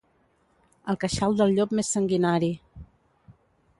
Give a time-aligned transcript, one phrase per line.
[0.93, 2.51] El queixal del llop més sanguinari.